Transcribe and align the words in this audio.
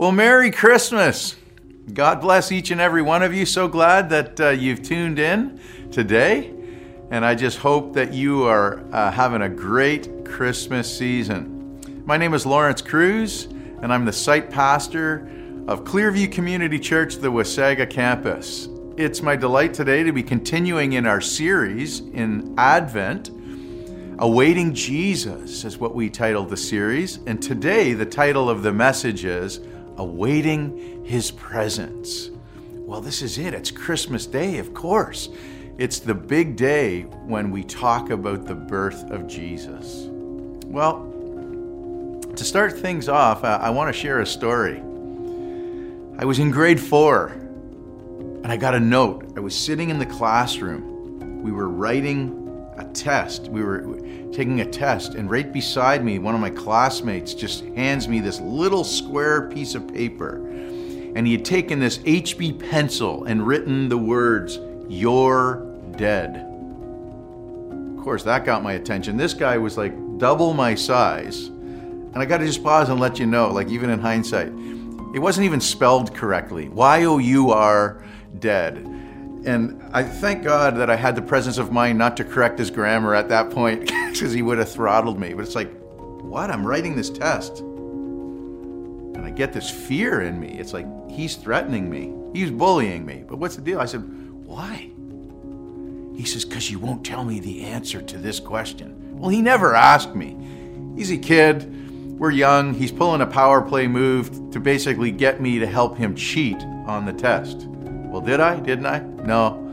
Well, 0.00 0.12
Merry 0.12 0.52
Christmas. 0.52 1.34
God 1.92 2.20
bless 2.20 2.52
each 2.52 2.70
and 2.70 2.80
every 2.80 3.02
one 3.02 3.24
of 3.24 3.34
you. 3.34 3.44
So 3.44 3.66
glad 3.66 4.10
that 4.10 4.40
uh, 4.40 4.50
you've 4.50 4.80
tuned 4.80 5.18
in 5.18 5.58
today. 5.90 6.54
And 7.10 7.24
I 7.24 7.34
just 7.34 7.58
hope 7.58 7.94
that 7.94 8.14
you 8.14 8.44
are 8.44 8.78
uh, 8.92 9.10
having 9.10 9.42
a 9.42 9.48
great 9.48 10.24
Christmas 10.24 10.96
season. 10.96 12.04
My 12.06 12.16
name 12.16 12.32
is 12.32 12.46
Lawrence 12.46 12.80
Cruz, 12.80 13.46
and 13.82 13.92
I'm 13.92 14.04
the 14.04 14.12
site 14.12 14.52
pastor 14.52 15.28
of 15.66 15.82
Clearview 15.82 16.30
Community 16.30 16.78
Church, 16.78 17.16
the 17.16 17.32
Wasaga 17.32 17.90
campus. 17.90 18.68
It's 18.96 19.20
my 19.20 19.34
delight 19.34 19.74
today 19.74 20.04
to 20.04 20.12
be 20.12 20.22
continuing 20.22 20.92
in 20.92 21.06
our 21.06 21.20
series 21.20 21.98
in 21.98 22.54
Advent. 22.56 23.30
Awaiting 24.20 24.74
Jesus 24.74 25.64
is 25.64 25.78
what 25.78 25.96
we 25.96 26.08
titled 26.08 26.50
the 26.50 26.56
series. 26.56 27.18
And 27.26 27.42
today, 27.42 27.94
the 27.94 28.06
title 28.06 28.48
of 28.48 28.62
the 28.62 28.72
message 28.72 29.24
is 29.24 29.58
awaiting 29.98 31.04
his 31.04 31.30
presence. 31.30 32.30
Well, 32.72 33.00
this 33.00 33.20
is 33.20 33.36
it. 33.36 33.52
It's 33.52 33.70
Christmas 33.70 34.24
Day, 34.24 34.58
of 34.58 34.72
course. 34.72 35.28
It's 35.76 35.98
the 35.98 36.14
big 36.14 36.56
day 36.56 37.02
when 37.02 37.50
we 37.50 37.62
talk 37.62 38.10
about 38.10 38.46
the 38.46 38.54
birth 38.54 39.10
of 39.10 39.26
Jesus. 39.28 40.06
Well, 40.64 41.04
to 42.34 42.44
start 42.44 42.78
things 42.78 43.08
off, 43.08 43.44
I 43.44 43.70
want 43.70 43.94
to 43.94 44.00
share 44.00 44.20
a 44.20 44.26
story. 44.26 44.78
I 46.18 46.24
was 46.24 46.38
in 46.38 46.50
grade 46.50 46.80
four 46.80 47.28
and 47.28 48.46
I 48.46 48.56
got 48.56 48.74
a 48.74 48.80
note. 48.80 49.34
I 49.36 49.40
was 49.40 49.54
sitting 49.54 49.90
in 49.90 49.98
the 49.98 50.06
classroom. 50.06 51.42
We 51.42 51.52
were 51.52 51.68
writing 51.68 52.37
test. 52.98 53.48
We 53.48 53.62
were 53.62 53.98
taking 54.32 54.60
a 54.60 54.66
test, 54.66 55.14
and 55.14 55.30
right 55.30 55.52
beside 55.52 56.04
me, 56.04 56.18
one 56.18 56.34
of 56.34 56.40
my 56.40 56.50
classmates 56.50 57.34
just 57.34 57.64
hands 57.76 58.08
me 58.08 58.20
this 58.20 58.40
little 58.40 58.84
square 58.84 59.48
piece 59.48 59.74
of 59.74 59.86
paper. 59.88 60.36
And 61.16 61.26
he 61.26 61.32
had 61.32 61.44
taken 61.44 61.78
this 61.80 61.98
HB 61.98 62.70
pencil 62.70 63.24
and 63.24 63.46
written 63.46 63.88
the 63.88 63.98
words, 63.98 64.58
You're 64.88 65.66
dead. 65.96 66.44
Of 67.96 68.04
course, 68.04 68.22
that 68.24 68.44
got 68.44 68.62
my 68.62 68.74
attention. 68.74 69.16
This 69.16 69.34
guy 69.34 69.58
was 69.58 69.76
like 69.76 69.92
double 70.18 70.52
my 70.54 70.74
size. 70.74 71.46
And 71.46 72.16
I 72.16 72.24
got 72.24 72.38
to 72.38 72.46
just 72.46 72.62
pause 72.62 72.88
and 72.88 72.98
let 72.98 73.18
you 73.18 73.26
know, 73.26 73.48
like, 73.48 73.68
even 73.68 73.90
in 73.90 73.98
hindsight, 73.98 74.48
it 75.14 75.18
wasn't 75.18 75.44
even 75.44 75.60
spelled 75.60 76.14
correctly. 76.14 76.68
Y 76.68 77.04
O 77.04 77.18
U 77.18 77.50
R 77.50 78.02
dead. 78.38 78.84
And 79.48 79.82
I 79.94 80.02
thank 80.02 80.44
God 80.44 80.76
that 80.76 80.90
I 80.90 80.96
had 80.96 81.16
the 81.16 81.22
presence 81.22 81.56
of 81.56 81.72
mind 81.72 81.96
not 81.96 82.18
to 82.18 82.24
correct 82.24 82.58
his 82.58 82.70
grammar 82.70 83.14
at 83.14 83.30
that 83.30 83.48
point 83.48 83.80
because 84.12 84.34
he 84.34 84.42
would 84.42 84.58
have 84.58 84.70
throttled 84.70 85.18
me. 85.18 85.32
But 85.32 85.46
it's 85.46 85.54
like, 85.54 85.72
what? 86.20 86.50
I'm 86.50 86.66
writing 86.66 86.94
this 86.94 87.08
test. 87.08 87.60
And 87.60 89.24
I 89.24 89.30
get 89.30 89.54
this 89.54 89.70
fear 89.70 90.20
in 90.20 90.38
me. 90.38 90.58
It's 90.58 90.74
like, 90.74 90.86
he's 91.10 91.36
threatening 91.36 91.88
me, 91.88 92.12
he's 92.38 92.50
bullying 92.50 93.06
me. 93.06 93.24
But 93.26 93.38
what's 93.38 93.56
the 93.56 93.62
deal? 93.62 93.80
I 93.80 93.86
said, 93.86 94.00
why? 94.44 94.90
He 96.14 96.26
says, 96.26 96.44
because 96.44 96.70
you 96.70 96.78
won't 96.78 97.02
tell 97.02 97.24
me 97.24 97.40
the 97.40 97.64
answer 97.64 98.02
to 98.02 98.18
this 98.18 98.40
question. 98.40 99.18
Well, 99.18 99.30
he 99.30 99.40
never 99.40 99.74
asked 99.74 100.14
me. 100.14 100.36
He's 100.94 101.10
a 101.10 101.16
kid. 101.16 102.18
We're 102.18 102.32
young. 102.32 102.74
He's 102.74 102.92
pulling 102.92 103.22
a 103.22 103.26
power 103.26 103.62
play 103.62 103.86
move 103.86 104.50
to 104.50 104.60
basically 104.60 105.10
get 105.10 105.40
me 105.40 105.58
to 105.58 105.66
help 105.66 105.96
him 105.96 106.14
cheat 106.14 106.60
on 106.86 107.06
the 107.06 107.14
test. 107.14 107.66
Well, 108.08 108.20
did 108.20 108.40
I? 108.40 108.58
Didn't 108.58 108.86
I? 108.86 109.00
No. 109.00 109.64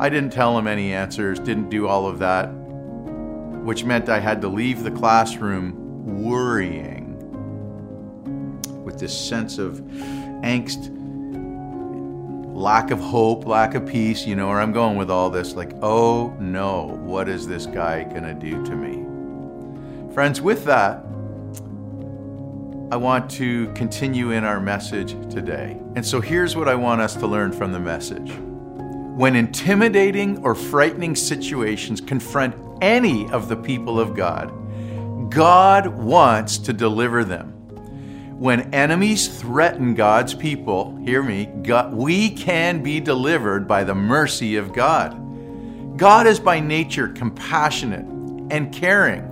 I 0.00 0.08
didn't 0.08 0.30
tell 0.30 0.58
him 0.58 0.66
any 0.66 0.92
answers, 0.92 1.38
didn't 1.38 1.68
do 1.70 1.86
all 1.86 2.08
of 2.08 2.18
that, 2.18 2.46
which 2.46 3.84
meant 3.84 4.08
I 4.08 4.18
had 4.18 4.40
to 4.40 4.48
leave 4.48 4.82
the 4.82 4.90
classroom 4.90 6.24
worrying 6.24 7.16
with 8.84 8.98
this 8.98 9.16
sense 9.16 9.58
of 9.58 9.80
angst, 10.42 10.90
lack 12.52 12.90
of 12.90 12.98
hope, 12.98 13.46
lack 13.46 13.76
of 13.76 13.86
peace. 13.86 14.26
You 14.26 14.34
know 14.34 14.48
where 14.48 14.60
I'm 14.60 14.72
going 14.72 14.96
with 14.96 15.10
all 15.10 15.30
this. 15.30 15.54
Like, 15.54 15.72
oh 15.82 16.34
no, 16.40 16.98
what 17.04 17.28
is 17.28 17.46
this 17.46 17.66
guy 17.66 18.02
to 18.02 18.34
do 18.34 18.64
to 18.64 18.74
me? 18.74 19.04
Friends, 20.12 20.40
with 20.40 20.64
that, 20.64 21.04
I 22.92 22.96
want 22.96 23.30
to 23.30 23.72
continue 23.72 24.32
in 24.32 24.44
our 24.44 24.60
message 24.60 25.12
today. 25.32 25.80
And 25.96 26.04
so 26.04 26.20
here's 26.20 26.54
what 26.54 26.68
I 26.68 26.74
want 26.74 27.00
us 27.00 27.14
to 27.14 27.26
learn 27.26 27.50
from 27.50 27.72
the 27.72 27.80
message. 27.80 28.34
When 29.16 29.34
intimidating 29.34 30.44
or 30.44 30.54
frightening 30.54 31.16
situations 31.16 32.02
confront 32.02 32.54
any 32.82 33.30
of 33.30 33.48
the 33.48 33.56
people 33.56 33.98
of 33.98 34.14
God, 34.14 34.50
God 35.30 35.86
wants 35.86 36.58
to 36.58 36.74
deliver 36.74 37.24
them. 37.24 37.52
When 38.38 38.74
enemies 38.74 39.40
threaten 39.40 39.94
God's 39.94 40.34
people, 40.34 40.94
hear 40.96 41.22
me, 41.22 41.46
God, 41.62 41.94
we 41.94 42.28
can 42.28 42.82
be 42.82 43.00
delivered 43.00 43.66
by 43.66 43.84
the 43.84 43.94
mercy 43.94 44.56
of 44.56 44.74
God. 44.74 45.96
God 45.96 46.26
is 46.26 46.38
by 46.38 46.60
nature 46.60 47.08
compassionate 47.08 48.04
and 48.52 48.70
caring. 48.70 49.31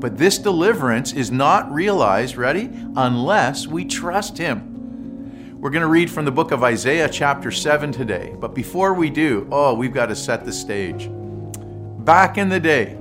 But 0.00 0.18
this 0.18 0.38
deliverance 0.38 1.12
is 1.12 1.30
not 1.30 1.72
realized, 1.72 2.36
ready, 2.36 2.70
unless 2.96 3.66
we 3.66 3.84
trust 3.84 4.38
Him. 4.38 5.60
We're 5.64 5.70
going 5.70 5.80
to 5.80 5.88
read 5.88 6.10
from 6.10 6.26
the 6.26 6.30
book 6.30 6.50
of 6.50 6.62
Isaiah, 6.62 7.08
chapter 7.08 7.50
7 7.50 7.90
today. 7.90 8.34
But 8.38 8.54
before 8.54 8.92
we 8.92 9.08
do, 9.08 9.48
oh, 9.50 9.72
we've 9.72 9.94
got 9.94 10.06
to 10.06 10.16
set 10.16 10.44
the 10.44 10.52
stage. 10.52 11.08
Back 11.10 12.36
in 12.36 12.50
the 12.50 12.60
day, 12.60 12.98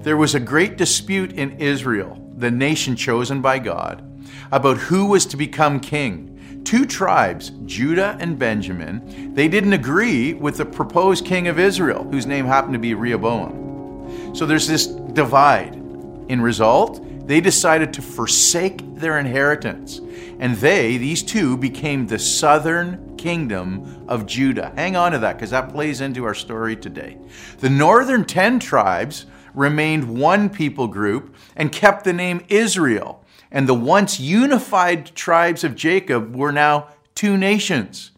there 0.00 0.18
was 0.18 0.34
a 0.34 0.40
great 0.40 0.76
dispute 0.76 1.32
in 1.32 1.52
Israel, 1.52 2.22
the 2.36 2.50
nation 2.50 2.96
chosen 2.96 3.40
by 3.40 3.58
God, 3.58 4.04
about 4.52 4.76
who 4.76 5.06
was 5.06 5.24
to 5.26 5.38
become 5.38 5.80
king. 5.80 6.62
Two 6.64 6.84
tribes, 6.84 7.52
Judah 7.64 8.18
and 8.20 8.38
Benjamin, 8.38 9.32
they 9.32 9.48
didn't 9.48 9.72
agree 9.72 10.34
with 10.34 10.58
the 10.58 10.66
proposed 10.66 11.24
king 11.24 11.48
of 11.48 11.58
Israel, 11.58 12.04
whose 12.04 12.26
name 12.26 12.44
happened 12.44 12.74
to 12.74 12.78
be 12.78 12.92
Rehoboam. 12.92 14.34
So 14.34 14.44
there's 14.44 14.66
this 14.66 14.86
divide. 14.86 15.85
In 16.28 16.40
result, 16.40 17.00
they 17.26 17.40
decided 17.40 17.92
to 17.94 18.02
forsake 18.02 18.82
their 18.96 19.18
inheritance. 19.18 20.00
And 20.38 20.56
they, 20.56 20.96
these 20.96 21.22
two, 21.22 21.56
became 21.56 22.06
the 22.06 22.18
southern 22.18 23.16
kingdom 23.16 24.04
of 24.08 24.26
Judah. 24.26 24.72
Hang 24.76 24.96
on 24.96 25.12
to 25.12 25.18
that 25.18 25.36
because 25.36 25.50
that 25.50 25.72
plays 25.72 26.00
into 26.00 26.24
our 26.24 26.34
story 26.34 26.76
today. 26.76 27.18
The 27.58 27.70
northern 27.70 28.24
10 28.24 28.58
tribes 28.58 29.26
remained 29.54 30.18
one 30.18 30.50
people 30.50 30.86
group 30.86 31.34
and 31.56 31.72
kept 31.72 32.04
the 32.04 32.12
name 32.12 32.44
Israel. 32.48 33.24
And 33.50 33.68
the 33.68 33.74
once 33.74 34.20
unified 34.20 35.06
tribes 35.14 35.64
of 35.64 35.74
Jacob 35.74 36.36
were 36.36 36.52
now 36.52 36.88
two 37.14 37.36
nations, 37.36 38.10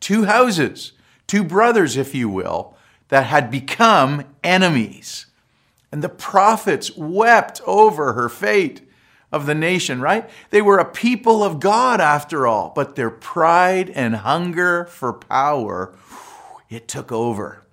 two 0.00 0.24
houses, 0.24 0.92
two 1.26 1.44
brothers, 1.44 1.96
if 1.96 2.14
you 2.14 2.28
will, 2.28 2.74
that 3.08 3.26
had 3.26 3.50
become 3.50 4.24
enemies. 4.42 5.26
And 5.96 6.04
the 6.04 6.10
prophets 6.10 6.94
wept 6.94 7.62
over 7.64 8.12
her 8.12 8.28
fate 8.28 8.86
of 9.32 9.46
the 9.46 9.54
nation, 9.54 9.98
right? 10.02 10.28
They 10.50 10.60
were 10.60 10.76
a 10.76 10.84
people 10.84 11.42
of 11.42 11.58
God 11.58 12.02
after 12.02 12.46
all, 12.46 12.70
but 12.76 12.96
their 12.96 13.08
pride 13.08 13.88
and 13.88 14.16
hunger 14.16 14.84
for 14.84 15.14
power, 15.14 15.96
it 16.68 16.86
took 16.86 17.10
over. 17.10 17.64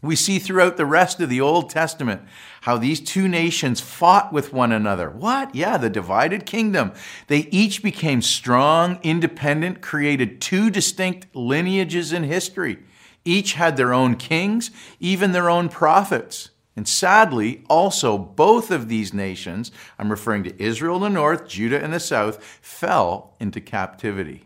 We 0.00 0.16
see 0.16 0.38
throughout 0.38 0.78
the 0.78 0.86
rest 0.86 1.20
of 1.20 1.28
the 1.28 1.42
Old 1.42 1.68
Testament 1.68 2.22
how 2.62 2.78
these 2.78 3.00
two 3.00 3.28
nations 3.28 3.82
fought 3.82 4.32
with 4.32 4.54
one 4.54 4.72
another. 4.72 5.10
What? 5.10 5.54
Yeah, 5.54 5.76
the 5.76 5.90
divided 5.90 6.46
kingdom. 6.46 6.92
They 7.26 7.48
each 7.50 7.82
became 7.82 8.22
strong, 8.22 8.98
independent, 9.02 9.82
created 9.82 10.40
two 10.40 10.70
distinct 10.70 11.36
lineages 11.36 12.14
in 12.14 12.22
history. 12.22 12.78
Each 13.26 13.52
had 13.52 13.76
their 13.76 13.92
own 13.92 14.16
kings, 14.16 14.70
even 15.00 15.32
their 15.32 15.50
own 15.50 15.68
prophets. 15.68 16.48
And 16.74 16.88
sadly, 16.88 17.64
also, 17.68 18.16
both 18.16 18.70
of 18.70 18.88
these 18.88 19.12
nations, 19.12 19.70
I'm 19.98 20.10
referring 20.10 20.44
to 20.44 20.62
Israel 20.62 20.96
in 20.96 21.02
the 21.02 21.08
north, 21.10 21.46
Judah 21.46 21.82
in 21.82 21.90
the 21.90 22.00
south, 22.00 22.42
fell 22.62 23.34
into 23.38 23.60
captivity. 23.60 24.44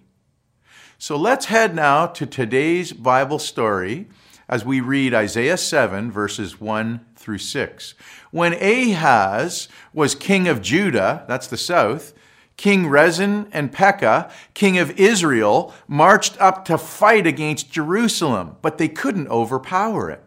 So 0.99 1.17
let's 1.17 1.47
head 1.47 1.75
now 1.75 2.07
to 2.07 2.27
today's 2.27 2.93
Bible 2.93 3.39
story 3.39 4.09
as 4.49 4.65
we 4.65 4.81
read 4.81 5.15
Isaiah 5.15 5.57
7, 5.57 6.11
verses 6.11 6.61
1 6.61 7.05
through 7.15 7.39
6. 7.39 7.95
When 8.31 8.55
Ahaz 8.55 9.69
was 9.93 10.15
king 10.15 10.49
of 10.49 10.63
Judah, 10.63 11.25
that's 11.29 11.47
the 11.47 11.57
south, 11.57 12.13
King 12.57 12.89
Rezin 12.89 13.49
and 13.53 13.71
Pekah, 13.71 14.31
king 14.55 14.79
of 14.79 14.99
Israel, 14.99 15.75
marched 15.87 16.41
up 16.41 16.65
to 16.65 16.79
fight 16.79 17.27
against 17.27 17.71
Jerusalem, 17.71 18.57
but 18.63 18.79
they 18.79 18.89
couldn't 18.89 19.29
overpower 19.29 20.11
it. 20.11 20.26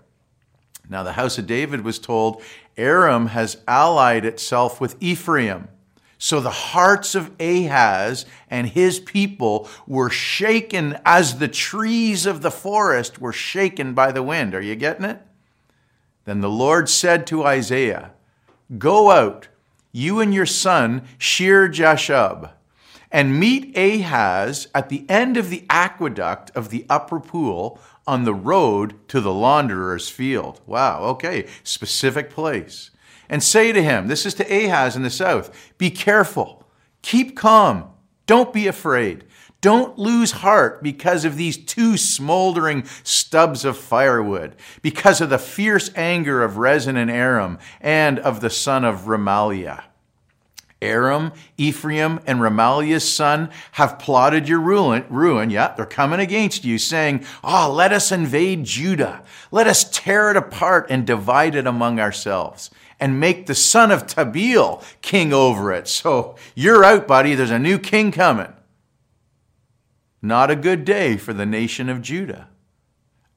Now, 0.90 1.04
the 1.04 1.14
house 1.14 1.38
of 1.38 1.46
David 1.46 1.82
was 1.82 2.00
told 2.00 2.42
Aram 2.76 3.28
has 3.28 3.58
allied 3.68 4.26
itself 4.26 4.82
with 4.82 4.96
Ephraim. 5.00 5.68
So 6.18 6.42
the 6.42 6.50
hearts 6.50 7.16
of 7.16 7.32
Ahaz 7.40 8.26
and 8.50 8.68
his 8.68 9.00
people 9.00 9.70
were 9.88 10.10
shaken 10.10 11.00
as 11.06 11.40
the 11.40 11.48
trees 11.48 12.26
of 12.26 12.42
the 12.42 12.52
forest 12.52 13.22
were 13.22 13.32
shaken 13.32 13.94
by 13.94 14.12
the 14.12 14.24
wind. 14.24 14.54
Are 14.54 14.62
you 14.62 14.76
getting 14.76 15.06
it? 15.06 15.22
Then 16.26 16.42
the 16.42 16.50
Lord 16.50 16.90
said 16.90 17.26
to 17.28 17.46
Isaiah, 17.46 18.12
Go 18.78 19.12
out, 19.12 19.48
you 19.92 20.20
and 20.20 20.34
your 20.34 20.46
son, 20.46 21.04
Shear 21.18 21.70
Jashub, 21.70 22.52
and 23.12 23.40
meet 23.40 23.76
Ahaz 23.78 24.68
at 24.76 24.90
the 24.90 25.06
end 25.10 25.38
of 25.38 25.50
the 25.50 25.66
aqueduct 25.70 26.52
of 26.54 26.70
the 26.70 26.86
upper 26.90 27.20
pool 27.20 27.80
on 28.10 28.24
the 28.24 28.34
road 28.34 28.96
to 29.08 29.22
the 29.22 29.32
launderer's 29.32 30.10
field. 30.10 30.60
Wow, 30.66 31.04
okay, 31.04 31.46
specific 31.64 32.32
place. 32.32 32.90
And 33.30 33.44
say 33.44 33.72
to 33.72 33.84
him, 33.84 34.08
this 34.08 34.26
is 34.26 34.34
to 34.36 34.44
Ahaz 34.44 34.96
in 34.96 35.04
the 35.04 35.12
south, 35.12 35.74
be 35.78 35.92
careful, 35.92 36.68
keep 37.04 37.38
calm, 37.38 37.92
don't 38.26 38.52
be 38.52 38.66
afraid. 38.66 39.26
Don't 39.62 40.00
lose 40.00 40.32
heart 40.32 40.82
because 40.82 41.24
of 41.24 41.36
these 41.36 41.58
two 41.58 41.98
smoldering 41.98 42.86
stubs 43.04 43.66
of 43.66 43.78
firewood, 43.78 44.56
because 44.82 45.22
of 45.22 45.30
the 45.30 45.38
fierce 45.38 45.92
anger 45.96 46.42
of 46.42 46.58
Rezin 46.58 46.96
and 46.96 47.12
Aram, 47.12 47.60
and 47.80 48.18
of 48.20 48.40
the 48.40 48.50
son 48.50 48.86
of 48.86 49.02
Remaliah. 49.02 49.84
Aram, 50.82 51.34
Ephraim, 51.58 52.20
and 52.26 52.40
Remaliah's 52.40 53.10
son 53.10 53.50
have 53.74 54.00
plotted 54.00 54.48
your 54.48 54.62
ruin. 54.62 55.06
ruin. 55.10 55.50
Yeah, 55.50 55.74
they're 55.76 55.86
coming 55.86 56.20
against 56.20 56.64
you, 56.64 56.78
saying, 56.78 57.26
Oh, 57.44 57.72
let 57.74 57.92
us 57.92 58.12
invade 58.12 58.64
Judah. 58.64 59.24
Let 59.52 59.68
us 59.68 59.90
tear 59.90 60.32
it 60.32 60.38
apart 60.38 60.88
and 60.90 61.06
divide 61.06 61.56
it 61.56 61.68
among 61.68 62.00
ourselves 62.00 62.70
and 63.00 63.20
make 63.20 63.46
the 63.46 63.56
son 63.56 63.92
of 63.92 64.06
Tabeel 64.06 64.84
king 65.02 65.34
over 65.34 65.72
it. 65.72 65.88
So 65.88 66.36
you're 66.56 66.84
out, 66.84 67.08
buddy. 67.08 67.36
There's 67.36 67.52
a 67.52 67.60
new 67.60 67.80
king 67.80 68.12
coming. 68.12 68.54
Not 70.22 70.52
a 70.52 70.56
good 70.56 70.84
day 70.84 71.16
for 71.18 71.34
the 71.34 71.46
nation 71.46 71.90
of 71.90 72.02
Judah. 72.02 72.50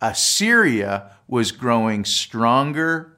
Assyria 0.01 1.13
was 1.29 1.53
growing 1.53 2.05
stronger 2.05 3.12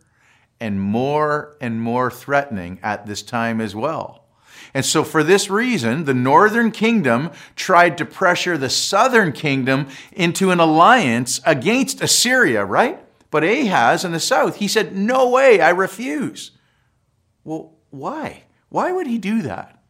and 0.65 0.81
more 0.81 1.55
and 1.61 1.79
more 1.79 2.11
threatening 2.11 2.81
at 2.83 3.05
this 3.05 3.21
time 3.21 3.61
as 3.61 3.77
well. 3.77 4.25
And 4.73 4.83
so, 4.83 5.05
for 5.05 5.23
this 5.23 5.51
reason, 5.51 6.05
the 6.05 6.15
northern 6.15 6.71
kingdom 6.71 7.33
tried 7.55 7.99
to 7.99 8.07
pressure 8.07 8.57
the 8.57 8.71
southern 8.71 9.33
kingdom 9.33 9.89
into 10.11 10.51
an 10.51 10.61
alliance 10.61 11.39
against 11.45 12.01
Assyria, 12.01 12.65
right? 12.65 12.99
But 13.31 13.45
Ahaz 13.45 14.07
in 14.07 14.13
the 14.13 14.21
south, 14.21 14.57
he 14.57 14.67
said, 14.67 14.97
No 14.97 15.29
way, 15.29 15.61
I 15.61 15.69
refuse. 15.69 16.53
Well, 17.45 17.75
why? 17.91 18.45
Why 18.71 18.91
would 18.91 19.07
he 19.07 19.19
do 19.19 19.43
that? 19.43 19.83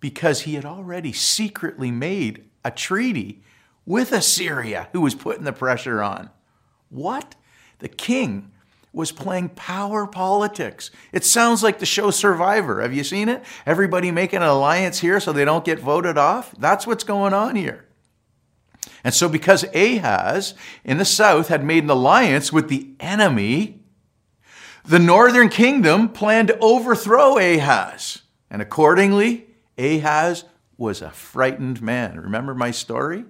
Because 0.00 0.42
he 0.42 0.52
had 0.52 0.66
already 0.66 1.14
secretly 1.14 1.90
made 1.90 2.44
a 2.62 2.70
treaty 2.70 3.42
with 3.86 4.12
Assyria, 4.12 4.90
who 4.92 5.00
was 5.00 5.14
putting 5.14 5.44
the 5.44 5.52
pressure 5.54 6.02
on. 6.02 6.28
What? 6.90 7.36
The 7.78 7.88
king 7.88 8.52
was 8.92 9.12
playing 9.12 9.50
power 9.50 10.06
politics. 10.06 10.90
It 11.12 11.24
sounds 11.24 11.62
like 11.62 11.78
the 11.78 11.86
show 11.86 12.10
Survivor. 12.10 12.80
Have 12.80 12.94
you 12.94 13.04
seen 13.04 13.28
it? 13.28 13.44
Everybody 13.66 14.10
making 14.10 14.38
an 14.38 14.48
alliance 14.48 15.00
here 15.00 15.20
so 15.20 15.32
they 15.32 15.44
don't 15.44 15.64
get 15.64 15.78
voted 15.78 16.16
off? 16.16 16.54
That's 16.58 16.86
what's 16.86 17.04
going 17.04 17.34
on 17.34 17.56
here. 17.56 17.84
And 19.04 19.14
so, 19.14 19.28
because 19.28 19.64
Ahaz 19.74 20.54
in 20.84 20.98
the 20.98 21.04
south 21.04 21.48
had 21.48 21.64
made 21.64 21.84
an 21.84 21.90
alliance 21.90 22.52
with 22.52 22.68
the 22.68 22.88
enemy, 22.98 23.80
the 24.84 24.98
northern 24.98 25.48
kingdom 25.48 26.08
planned 26.08 26.48
to 26.48 26.58
overthrow 26.58 27.36
Ahaz. 27.36 28.22
And 28.50 28.62
accordingly, 28.62 29.46
Ahaz 29.76 30.44
was 30.76 31.02
a 31.02 31.10
frightened 31.10 31.82
man. 31.82 32.18
Remember 32.18 32.54
my 32.54 32.70
story? 32.70 33.24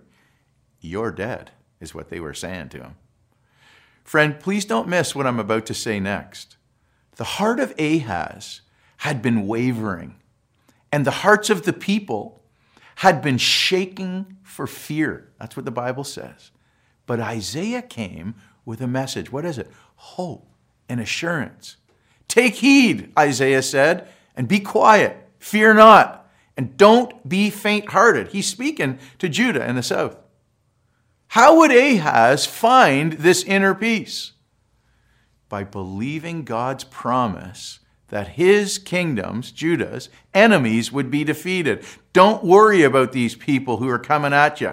You're 0.80 1.10
dead, 1.10 1.50
is 1.80 1.94
what 1.94 2.08
they 2.08 2.20
were 2.20 2.34
saying 2.34 2.68
to 2.70 2.78
him. 2.78 2.94
Friend, 4.08 4.40
please 4.40 4.64
don't 4.64 4.88
miss 4.88 5.14
what 5.14 5.26
I'm 5.26 5.38
about 5.38 5.66
to 5.66 5.74
say 5.74 6.00
next. 6.00 6.56
The 7.16 7.24
heart 7.24 7.60
of 7.60 7.78
Ahaz 7.78 8.62
had 8.96 9.20
been 9.20 9.46
wavering, 9.46 10.14
and 10.90 11.04
the 11.04 11.10
hearts 11.10 11.50
of 11.50 11.64
the 11.64 11.74
people 11.74 12.40
had 12.94 13.20
been 13.20 13.36
shaking 13.36 14.38
for 14.42 14.66
fear. 14.66 15.30
That's 15.38 15.58
what 15.58 15.66
the 15.66 15.70
Bible 15.70 16.04
says. 16.04 16.52
But 17.04 17.20
Isaiah 17.20 17.82
came 17.82 18.36
with 18.64 18.80
a 18.80 18.86
message. 18.86 19.30
What 19.30 19.44
is 19.44 19.58
it? 19.58 19.70
Hope 19.96 20.48
and 20.88 21.00
assurance. 21.00 21.76
Take 22.28 22.54
heed, 22.54 23.12
Isaiah 23.18 23.60
said, 23.60 24.08
and 24.34 24.48
be 24.48 24.58
quiet. 24.58 25.18
Fear 25.38 25.74
not. 25.74 26.30
And 26.56 26.78
don't 26.78 27.28
be 27.28 27.50
faint 27.50 27.90
hearted. 27.90 28.28
He's 28.28 28.46
speaking 28.46 29.00
to 29.18 29.28
Judah 29.28 29.68
in 29.68 29.76
the 29.76 29.82
south. 29.82 30.16
How 31.28 31.58
would 31.58 31.70
Ahaz 31.70 32.46
find 32.46 33.14
this 33.14 33.44
inner 33.44 33.74
peace? 33.74 34.32
By 35.48 35.64
believing 35.64 36.44
God's 36.44 36.84
promise 36.84 37.80
that 38.08 38.28
his 38.28 38.78
kingdoms, 38.78 39.52
Judah's 39.52 40.08
enemies, 40.32 40.90
would 40.90 41.10
be 41.10 41.24
defeated. 41.24 41.84
Don't 42.12 42.44
worry 42.44 42.82
about 42.82 43.12
these 43.12 43.34
people 43.34 43.76
who 43.76 43.88
are 43.88 43.98
coming 43.98 44.32
at 44.32 44.60
you. 44.60 44.72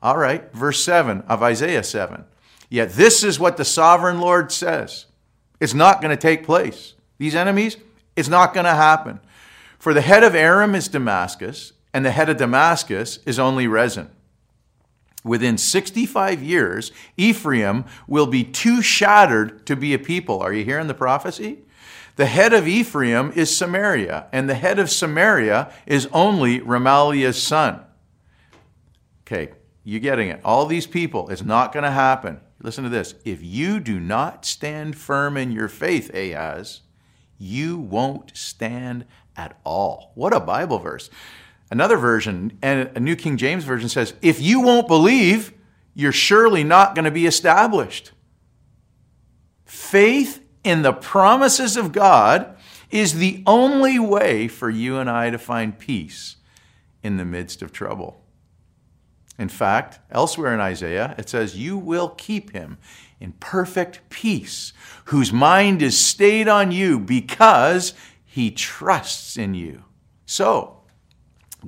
All 0.00 0.16
right, 0.16 0.52
verse 0.52 0.82
7 0.84 1.22
of 1.22 1.42
Isaiah 1.42 1.82
7. 1.82 2.24
Yet 2.68 2.92
this 2.92 3.24
is 3.24 3.40
what 3.40 3.56
the 3.56 3.64
sovereign 3.64 4.20
Lord 4.20 4.52
says 4.52 5.06
it's 5.58 5.74
not 5.74 6.00
going 6.00 6.16
to 6.16 6.20
take 6.20 6.44
place. 6.44 6.94
These 7.18 7.34
enemies, 7.34 7.76
it's 8.14 8.28
not 8.28 8.52
going 8.52 8.66
to 8.66 8.74
happen. 8.74 9.20
For 9.78 9.94
the 9.94 10.02
head 10.02 10.22
of 10.22 10.34
Aram 10.34 10.74
is 10.74 10.88
Damascus, 10.88 11.72
and 11.94 12.04
the 12.04 12.10
head 12.10 12.28
of 12.28 12.36
Damascus 12.36 13.18
is 13.24 13.38
only 13.38 13.66
Rezin. 13.66 14.10
Within 15.26 15.58
65 15.58 16.40
years, 16.40 16.92
Ephraim 17.16 17.84
will 18.06 18.28
be 18.28 18.44
too 18.44 18.80
shattered 18.80 19.66
to 19.66 19.74
be 19.74 19.92
a 19.92 19.98
people. 19.98 20.40
Are 20.40 20.52
you 20.52 20.64
hearing 20.64 20.86
the 20.86 20.94
prophecy? 20.94 21.64
The 22.14 22.26
head 22.26 22.52
of 22.52 22.68
Ephraim 22.68 23.32
is 23.34 23.54
Samaria, 23.54 24.28
and 24.32 24.48
the 24.48 24.54
head 24.54 24.78
of 24.78 24.88
Samaria 24.88 25.72
is 25.84 26.08
only 26.12 26.60
Remaliah's 26.60 27.42
son. 27.42 27.80
Okay, 29.26 29.50
you 29.82 29.98
getting 29.98 30.28
it? 30.28 30.40
All 30.44 30.64
these 30.64 30.86
people, 30.86 31.28
it's 31.28 31.44
not 31.44 31.72
going 31.72 31.82
to 31.82 31.90
happen. 31.90 32.40
Listen 32.62 32.84
to 32.84 32.90
this. 32.90 33.16
If 33.24 33.42
you 33.42 33.80
do 33.80 33.98
not 33.98 34.46
stand 34.46 34.96
firm 34.96 35.36
in 35.36 35.50
your 35.50 35.68
faith, 35.68 36.14
Ahaz, 36.14 36.82
you 37.36 37.78
won't 37.78 38.34
stand 38.36 39.04
at 39.36 39.58
all. 39.64 40.12
What 40.14 40.32
a 40.32 40.40
Bible 40.40 40.78
verse. 40.78 41.10
Another 41.70 41.96
version, 41.96 42.56
and 42.62 42.90
a 42.94 43.00
New 43.00 43.16
King 43.16 43.36
James 43.36 43.64
Version 43.64 43.88
says, 43.88 44.14
if 44.22 44.40
you 44.40 44.60
won't 44.60 44.86
believe, 44.86 45.52
you're 45.94 46.12
surely 46.12 46.62
not 46.62 46.94
going 46.94 47.04
to 47.04 47.10
be 47.10 47.26
established. 47.26 48.12
Faith 49.64 50.46
in 50.62 50.82
the 50.82 50.92
promises 50.92 51.76
of 51.76 51.92
God 51.92 52.56
is 52.90 53.14
the 53.14 53.42
only 53.46 53.98
way 53.98 54.46
for 54.46 54.70
you 54.70 54.98
and 54.98 55.10
I 55.10 55.30
to 55.30 55.38
find 55.38 55.76
peace 55.76 56.36
in 57.02 57.16
the 57.16 57.24
midst 57.24 57.62
of 57.62 57.72
trouble. 57.72 58.22
In 59.38 59.48
fact, 59.48 59.98
elsewhere 60.10 60.54
in 60.54 60.60
Isaiah, 60.60 61.14
it 61.18 61.28
says, 61.28 61.56
You 61.56 61.76
will 61.76 62.10
keep 62.10 62.52
him 62.52 62.78
in 63.20 63.32
perfect 63.32 64.00
peace, 64.08 64.72
whose 65.06 65.32
mind 65.32 65.82
is 65.82 65.98
stayed 65.98 66.48
on 66.48 66.72
you 66.72 66.98
because 66.98 67.92
he 68.24 68.50
trusts 68.50 69.36
in 69.36 69.54
you. 69.54 69.84
So, 70.24 70.75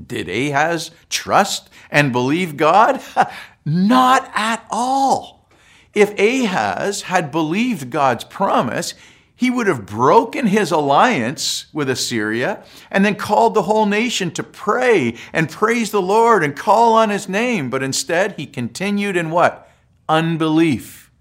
did 0.07 0.29
Ahaz 0.29 0.91
trust 1.09 1.71
and 1.91 2.13
believe 2.13 2.57
God? 2.57 3.01
Not 3.65 4.31
at 4.35 4.65
all. 4.71 5.49
If 5.95 6.19
Ahaz 6.19 7.03
had 7.03 7.31
believed 7.31 7.91
God's 7.91 8.25
promise, 8.25 8.95
he 9.35 9.51
would 9.51 9.69
have 9.69 9.87
broken 9.87 10.47
his 10.47 10.73
alliance 10.73 11.67
with 11.73 11.89
Assyria 11.89 12.65
and 12.91 13.05
then 13.05 13.15
called 13.15 13.55
the 13.55 13.63
whole 13.63 13.87
nation 13.87 14.31
to 14.33 14.43
pray 14.43 15.15
and 15.33 15.49
praise 15.49 15.91
the 15.91 16.03
Lord 16.03 16.43
and 16.43 16.57
call 16.57 16.95
on 16.95 17.11
his 17.11 17.29
name. 17.29 17.71
But 17.71 17.83
instead, 17.83 18.33
he 18.33 18.47
continued 18.47 19.17
in 19.17 19.31
what? 19.31 19.71
Unbelief. 20.09 21.13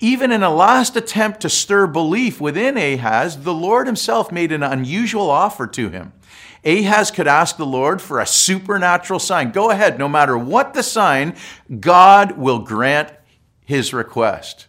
Even 0.00 0.32
in 0.32 0.42
a 0.42 0.50
last 0.50 0.96
attempt 0.96 1.40
to 1.40 1.48
stir 1.48 1.86
belief 1.86 2.40
within 2.40 2.76
Ahaz, 2.76 3.42
the 3.42 3.54
Lord 3.54 3.86
himself 3.86 4.32
made 4.32 4.50
an 4.52 4.62
unusual 4.62 5.30
offer 5.30 5.66
to 5.68 5.90
him. 5.90 6.12
Ahaz 6.64 7.10
could 7.10 7.28
ask 7.28 7.56
the 7.56 7.66
Lord 7.66 8.02
for 8.02 8.20
a 8.20 8.26
supernatural 8.26 9.20
sign. 9.20 9.50
Go 9.50 9.70
ahead, 9.70 9.98
no 9.98 10.08
matter 10.08 10.36
what 10.36 10.74
the 10.74 10.82
sign, 10.82 11.36
God 11.80 12.32
will 12.32 12.60
grant 12.60 13.12
his 13.64 13.92
request. 13.92 14.66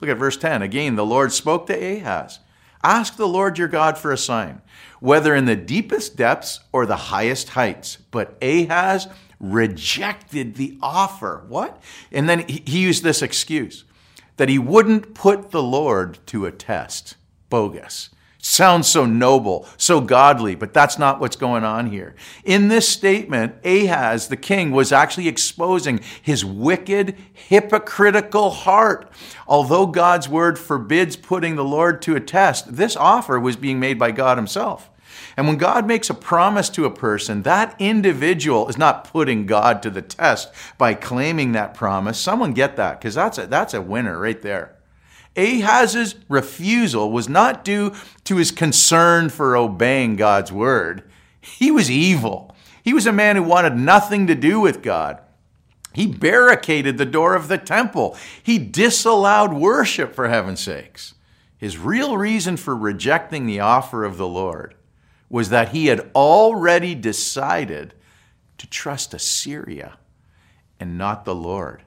Look 0.00 0.10
at 0.10 0.18
verse 0.18 0.36
10. 0.36 0.62
Again, 0.62 0.96
the 0.96 1.06
Lord 1.06 1.32
spoke 1.32 1.66
to 1.66 1.74
Ahaz 1.74 2.40
Ask 2.84 3.16
the 3.16 3.28
Lord 3.28 3.58
your 3.58 3.68
God 3.68 3.96
for 3.96 4.10
a 4.10 4.18
sign, 4.18 4.60
whether 4.98 5.34
in 5.34 5.44
the 5.44 5.54
deepest 5.54 6.16
depths 6.16 6.60
or 6.72 6.84
the 6.84 6.96
highest 6.96 7.50
heights. 7.50 7.96
But 8.10 8.36
Ahaz 8.42 9.06
rejected 9.38 10.56
the 10.56 10.78
offer. 10.82 11.44
What? 11.48 11.80
And 12.10 12.28
then 12.28 12.40
he 12.48 12.80
used 12.80 13.04
this 13.04 13.22
excuse 13.22 13.84
that 14.36 14.48
he 14.48 14.58
wouldn't 14.58 15.14
put 15.14 15.50
the 15.50 15.62
Lord 15.62 16.18
to 16.26 16.46
a 16.46 16.50
test. 16.52 17.16
Bogus. 17.50 18.10
Sounds 18.44 18.88
so 18.88 19.06
noble, 19.06 19.68
so 19.76 20.00
godly, 20.00 20.56
but 20.56 20.74
that's 20.74 20.98
not 20.98 21.20
what's 21.20 21.36
going 21.36 21.62
on 21.62 21.86
here. 21.86 22.16
In 22.44 22.66
this 22.66 22.88
statement, 22.88 23.54
Ahaz, 23.64 24.26
the 24.26 24.36
king, 24.36 24.72
was 24.72 24.90
actually 24.90 25.28
exposing 25.28 26.00
his 26.20 26.44
wicked, 26.44 27.16
hypocritical 27.32 28.50
heart. 28.50 29.08
Although 29.46 29.86
God's 29.86 30.28
word 30.28 30.58
forbids 30.58 31.14
putting 31.14 31.54
the 31.54 31.62
Lord 31.62 32.02
to 32.02 32.16
a 32.16 32.20
test, 32.20 32.76
this 32.76 32.96
offer 32.96 33.38
was 33.38 33.54
being 33.54 33.78
made 33.78 33.96
by 33.96 34.10
God 34.10 34.38
himself. 34.38 34.90
And 35.36 35.46
when 35.46 35.56
God 35.56 35.86
makes 35.86 36.10
a 36.10 36.14
promise 36.14 36.68
to 36.70 36.84
a 36.84 36.90
person, 36.90 37.42
that 37.42 37.76
individual 37.78 38.68
is 38.68 38.76
not 38.76 39.04
putting 39.04 39.46
God 39.46 39.84
to 39.84 39.90
the 39.90 40.02
test 40.02 40.52
by 40.78 40.94
claiming 40.94 41.52
that 41.52 41.74
promise. 41.74 42.18
Someone 42.18 42.54
get 42.54 42.74
that, 42.74 43.00
because 43.00 43.14
that's 43.14 43.38
a, 43.38 43.46
that's 43.46 43.72
a 43.72 43.80
winner 43.80 44.18
right 44.18 44.42
there. 44.42 44.74
Ahaz's 45.36 46.14
refusal 46.28 47.10
was 47.10 47.28
not 47.28 47.64
due 47.64 47.92
to 48.24 48.36
his 48.36 48.50
concern 48.50 49.28
for 49.28 49.56
obeying 49.56 50.16
God's 50.16 50.52
word. 50.52 51.02
He 51.40 51.70
was 51.70 51.90
evil. 51.90 52.54
He 52.82 52.92
was 52.92 53.06
a 53.06 53.12
man 53.12 53.36
who 53.36 53.42
wanted 53.42 53.76
nothing 53.76 54.26
to 54.26 54.34
do 54.34 54.60
with 54.60 54.82
God. 54.82 55.20
He 55.94 56.06
barricaded 56.06 56.98
the 56.98 57.06
door 57.06 57.34
of 57.34 57.48
the 57.48 57.58
temple. 57.58 58.16
He 58.42 58.58
disallowed 58.58 59.52
worship, 59.52 60.14
for 60.14 60.28
heaven's 60.28 60.60
sakes. 60.60 61.14
His 61.56 61.78
real 61.78 62.16
reason 62.16 62.56
for 62.56 62.74
rejecting 62.74 63.46
the 63.46 63.60
offer 63.60 64.04
of 64.04 64.16
the 64.16 64.26
Lord 64.26 64.74
was 65.28 65.48
that 65.50 65.70
he 65.70 65.86
had 65.86 66.10
already 66.14 66.94
decided 66.94 67.94
to 68.58 68.66
trust 68.66 69.14
Assyria 69.14 69.98
and 70.80 70.98
not 70.98 71.24
the 71.24 71.34
Lord. 71.34 71.82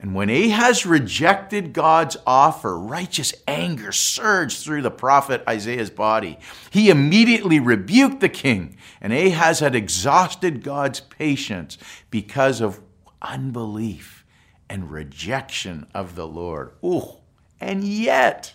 And 0.00 0.14
when 0.14 0.30
Ahaz 0.30 0.86
rejected 0.86 1.72
God's 1.72 2.16
offer, 2.24 2.78
righteous 2.78 3.34
anger 3.48 3.90
surged 3.90 4.62
through 4.62 4.82
the 4.82 4.92
prophet 4.92 5.42
Isaiah's 5.48 5.90
body. 5.90 6.38
He 6.70 6.88
immediately 6.88 7.58
rebuked 7.58 8.20
the 8.20 8.28
king, 8.28 8.76
and 9.00 9.12
Ahaz 9.12 9.58
had 9.58 9.74
exhausted 9.74 10.62
God's 10.62 11.00
patience 11.00 11.78
because 12.10 12.60
of 12.60 12.80
unbelief 13.20 14.24
and 14.70 14.90
rejection 14.90 15.86
of 15.92 16.14
the 16.14 16.26
Lord. 16.28 16.72
Oh, 16.80 17.20
and 17.60 17.82
yet, 17.82 18.54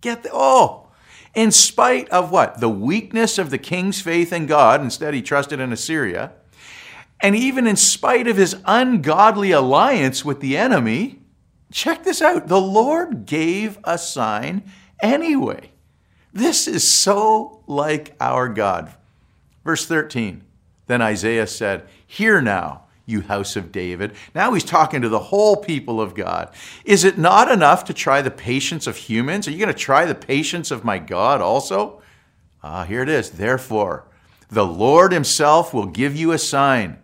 get 0.00 0.22
the, 0.22 0.30
oh, 0.32 0.88
in 1.34 1.50
spite 1.50 2.08
of 2.10 2.30
what? 2.30 2.60
The 2.60 2.68
weakness 2.68 3.38
of 3.38 3.50
the 3.50 3.58
king's 3.58 4.00
faith 4.00 4.32
in 4.32 4.46
God, 4.46 4.80
instead 4.80 5.14
he 5.14 5.22
trusted 5.22 5.58
in 5.58 5.72
Assyria 5.72 6.32
and 7.20 7.34
even 7.34 7.66
in 7.66 7.76
spite 7.76 8.26
of 8.26 8.36
his 8.36 8.56
ungodly 8.64 9.50
alliance 9.50 10.24
with 10.24 10.40
the 10.40 10.56
enemy, 10.56 11.20
check 11.72 12.04
this 12.04 12.20
out 12.20 12.48
the 12.48 12.60
Lord 12.60 13.26
gave 13.26 13.78
a 13.84 13.98
sign 13.98 14.62
anyway. 15.00 15.70
This 16.32 16.68
is 16.68 16.86
so 16.86 17.62
like 17.66 18.14
our 18.20 18.48
God. 18.48 18.92
Verse 19.64 19.86
13 19.86 20.42
Then 20.86 21.00
Isaiah 21.00 21.46
said, 21.46 21.86
Hear 22.06 22.40
now, 22.42 22.82
you 23.06 23.22
house 23.22 23.56
of 23.56 23.72
David. 23.72 24.12
Now 24.34 24.52
he's 24.52 24.64
talking 24.64 25.00
to 25.02 25.08
the 25.08 25.18
whole 25.18 25.56
people 25.56 26.00
of 26.00 26.14
God. 26.14 26.52
Is 26.84 27.04
it 27.04 27.16
not 27.16 27.50
enough 27.50 27.84
to 27.84 27.94
try 27.94 28.20
the 28.20 28.30
patience 28.30 28.86
of 28.86 28.96
humans? 28.96 29.48
Are 29.48 29.52
you 29.52 29.58
going 29.58 29.68
to 29.68 29.74
try 29.74 30.04
the 30.04 30.14
patience 30.14 30.70
of 30.70 30.84
my 30.84 30.98
God 30.98 31.40
also? 31.40 32.02
Ah, 32.62 32.84
here 32.84 33.02
it 33.02 33.08
is. 33.08 33.30
Therefore, 33.30 34.04
the 34.48 34.66
Lord 34.66 35.12
himself 35.12 35.72
will 35.72 35.86
give 35.86 36.16
you 36.16 36.32
a 36.32 36.38
sign. 36.38 36.98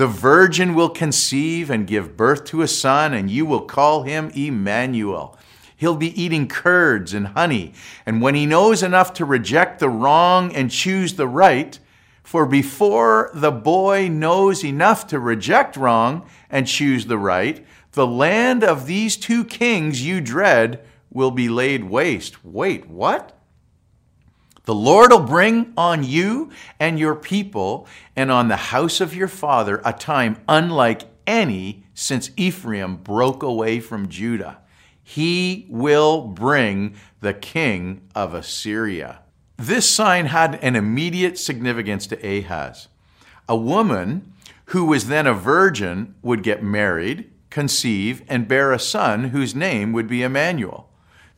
The 0.00 0.06
virgin 0.06 0.74
will 0.74 0.88
conceive 0.88 1.68
and 1.68 1.86
give 1.86 2.16
birth 2.16 2.46
to 2.46 2.62
a 2.62 2.68
son, 2.68 3.12
and 3.12 3.30
you 3.30 3.44
will 3.44 3.60
call 3.60 4.04
him 4.04 4.30
Emmanuel. 4.34 5.36
He'll 5.76 5.94
be 5.94 6.18
eating 6.18 6.48
curds 6.48 7.12
and 7.12 7.26
honey, 7.26 7.74
and 8.06 8.22
when 8.22 8.34
he 8.34 8.46
knows 8.46 8.82
enough 8.82 9.12
to 9.12 9.26
reject 9.26 9.78
the 9.78 9.90
wrong 9.90 10.54
and 10.54 10.70
choose 10.70 11.16
the 11.16 11.28
right, 11.28 11.78
for 12.22 12.46
before 12.46 13.30
the 13.34 13.50
boy 13.50 14.08
knows 14.08 14.64
enough 14.64 15.06
to 15.08 15.18
reject 15.18 15.76
wrong 15.76 16.26
and 16.48 16.66
choose 16.66 17.04
the 17.04 17.18
right, 17.18 17.62
the 17.92 18.06
land 18.06 18.64
of 18.64 18.86
these 18.86 19.18
two 19.18 19.44
kings 19.44 20.02
you 20.02 20.22
dread 20.22 20.80
will 21.10 21.30
be 21.30 21.50
laid 21.50 21.84
waste. 21.84 22.42
Wait, 22.42 22.88
what? 22.88 23.38
The 24.70 24.76
Lord 24.76 25.10
will 25.10 25.18
bring 25.18 25.72
on 25.76 26.04
you 26.04 26.50
and 26.78 26.96
your 26.96 27.16
people 27.16 27.88
and 28.14 28.30
on 28.30 28.46
the 28.46 28.70
house 28.70 29.00
of 29.00 29.16
your 29.16 29.26
father 29.26 29.82
a 29.84 29.92
time 29.92 30.36
unlike 30.48 31.10
any 31.26 31.82
since 31.92 32.30
Ephraim 32.36 32.98
broke 32.98 33.42
away 33.42 33.80
from 33.80 34.08
Judah. 34.08 34.58
He 35.02 35.66
will 35.68 36.22
bring 36.22 36.94
the 37.20 37.34
king 37.34 38.02
of 38.14 38.32
Assyria. 38.32 39.22
This 39.56 39.90
sign 39.90 40.26
had 40.26 40.54
an 40.62 40.76
immediate 40.76 41.36
significance 41.36 42.06
to 42.06 42.24
Ahaz. 42.24 42.86
A 43.48 43.56
woman 43.56 44.32
who 44.66 44.84
was 44.84 45.08
then 45.08 45.26
a 45.26 45.34
virgin 45.34 46.14
would 46.22 46.44
get 46.44 46.62
married, 46.62 47.28
conceive, 47.50 48.22
and 48.28 48.46
bear 48.46 48.72
a 48.72 48.78
son 48.78 49.30
whose 49.30 49.52
name 49.52 49.92
would 49.92 50.06
be 50.06 50.22
Emmanuel. 50.22 50.89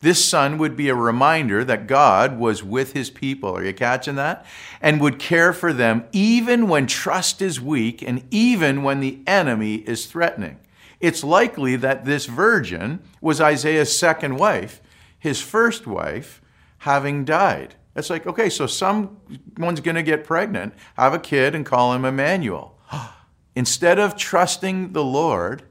This 0.03 0.23
son 0.23 0.57
would 0.57 0.75
be 0.75 0.89
a 0.89 0.95
reminder 0.95 1.63
that 1.63 1.87
God 1.87 2.37
was 2.37 2.61
with 2.61 2.91
his 2.91 3.09
people. 3.09 3.55
Are 3.55 3.63
you 3.63 3.73
catching 3.73 4.15
that? 4.15 4.45
And 4.81 4.99
would 4.99 5.17
care 5.17 5.53
for 5.53 5.71
them 5.71 6.03
even 6.11 6.67
when 6.67 6.87
trust 6.87 7.41
is 7.41 7.61
weak 7.61 8.01
and 8.01 8.21
even 8.29 8.83
when 8.83 8.99
the 8.99 9.21
enemy 9.25 9.75
is 9.75 10.05
threatening. 10.05 10.59
It's 10.99 11.23
likely 11.23 11.77
that 11.77 12.03
this 12.03 12.25
virgin 12.25 12.99
was 13.21 13.39
Isaiah's 13.39 13.97
second 13.97 14.35
wife, 14.35 14.81
his 15.17 15.39
first 15.39 15.87
wife 15.87 16.41
having 16.79 17.23
died. 17.23 17.75
It's 17.95 18.09
like, 18.09 18.27
okay, 18.27 18.49
so 18.49 18.67
someone's 18.67 19.79
going 19.79 19.95
to 19.95 20.03
get 20.03 20.25
pregnant, 20.25 20.73
have 20.97 21.13
a 21.13 21.19
kid, 21.19 21.55
and 21.55 21.65
call 21.65 21.93
him 21.93 22.03
Emmanuel. 22.03 22.77
Instead 23.55 23.99
of 23.99 24.17
trusting 24.17 24.91
the 24.91 25.03
Lord, 25.05 25.63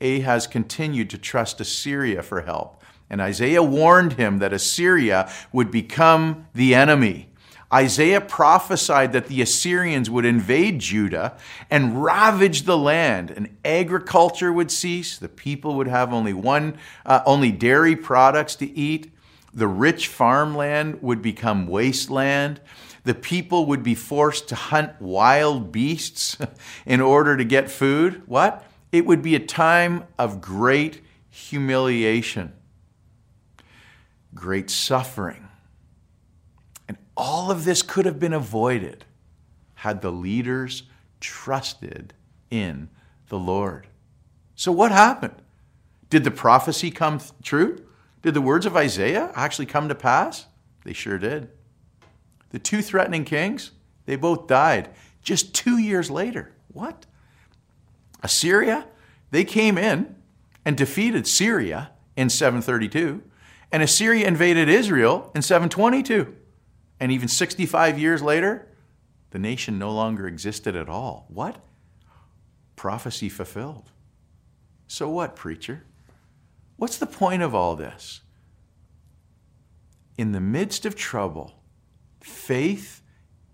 Ahaz 0.00 0.46
continued 0.46 1.10
to 1.10 1.18
trust 1.18 1.60
Assyria 1.60 2.22
for 2.22 2.40
help. 2.40 2.77
And 3.10 3.20
Isaiah 3.20 3.62
warned 3.62 4.14
him 4.14 4.38
that 4.38 4.52
Assyria 4.52 5.30
would 5.52 5.70
become 5.70 6.46
the 6.54 6.74
enemy. 6.74 7.28
Isaiah 7.72 8.22
prophesied 8.22 9.12
that 9.12 9.26
the 9.26 9.42
Assyrians 9.42 10.08
would 10.08 10.24
invade 10.24 10.78
Judah 10.78 11.36
and 11.70 12.02
ravage 12.02 12.62
the 12.62 12.78
land, 12.78 13.30
and 13.30 13.54
agriculture 13.62 14.52
would 14.52 14.70
cease. 14.70 15.18
The 15.18 15.28
people 15.28 15.74
would 15.74 15.88
have 15.88 16.12
only 16.12 16.32
one, 16.32 16.78
uh, 17.04 17.20
only 17.26 17.52
dairy 17.52 17.94
products 17.94 18.54
to 18.56 18.70
eat. 18.70 19.12
The 19.52 19.68
rich 19.68 20.08
farmland 20.08 21.02
would 21.02 21.20
become 21.20 21.66
wasteland. 21.66 22.60
The 23.04 23.14
people 23.14 23.66
would 23.66 23.82
be 23.82 23.94
forced 23.94 24.48
to 24.48 24.54
hunt 24.54 25.00
wild 25.00 25.70
beasts 25.70 26.38
in 26.86 27.02
order 27.02 27.36
to 27.36 27.44
get 27.44 27.70
food. 27.70 28.22
What? 28.26 28.64
It 28.92 29.04
would 29.04 29.20
be 29.20 29.34
a 29.34 29.40
time 29.40 30.04
of 30.18 30.40
great 30.40 31.02
humiliation 31.28 32.54
great 34.38 34.70
suffering. 34.70 35.48
And 36.86 36.96
all 37.16 37.50
of 37.50 37.64
this 37.64 37.82
could 37.82 38.06
have 38.06 38.20
been 38.20 38.32
avoided 38.32 39.04
had 39.74 40.00
the 40.00 40.12
leaders 40.12 40.84
trusted 41.20 42.14
in 42.50 42.88
the 43.28 43.38
Lord. 43.38 43.88
So, 44.54 44.72
what 44.72 44.92
happened? 44.92 45.34
Did 46.08 46.24
the 46.24 46.30
prophecy 46.30 46.90
come 46.90 47.20
true? 47.42 47.84
Did 48.22 48.34
the 48.34 48.40
words 48.40 48.64
of 48.64 48.76
Isaiah 48.76 49.30
actually 49.34 49.66
come 49.66 49.88
to 49.88 49.94
pass? 49.94 50.46
They 50.84 50.92
sure 50.92 51.18
did. 51.18 51.50
The 52.50 52.58
two 52.58 52.80
threatening 52.80 53.24
kings, 53.24 53.72
they 54.06 54.16
both 54.16 54.46
died 54.46 54.88
just 55.22 55.54
two 55.54 55.78
years 55.78 56.10
later. 56.10 56.52
What? 56.72 57.06
Assyria, 58.22 58.86
they 59.30 59.44
came 59.44 59.76
in 59.76 60.16
and 60.64 60.76
defeated 60.76 61.26
Syria 61.26 61.90
in 62.16 62.30
732. 62.30 63.22
And 63.70 63.82
Assyria 63.82 64.26
invaded 64.26 64.68
Israel 64.68 65.30
in 65.34 65.42
722. 65.42 66.34
And 67.00 67.12
even 67.12 67.28
65 67.28 67.98
years 67.98 68.22
later, 68.22 68.68
the 69.30 69.38
nation 69.38 69.78
no 69.78 69.92
longer 69.92 70.26
existed 70.26 70.74
at 70.74 70.88
all. 70.88 71.26
What? 71.28 71.62
Prophecy 72.76 73.28
fulfilled. 73.28 73.90
So 74.86 75.08
what, 75.08 75.36
preacher? 75.36 75.84
What's 76.76 76.96
the 76.96 77.06
point 77.06 77.42
of 77.42 77.54
all 77.54 77.76
this? 77.76 78.22
In 80.16 80.32
the 80.32 80.40
midst 80.40 80.86
of 80.86 80.96
trouble, 80.96 81.60
faith 82.20 83.02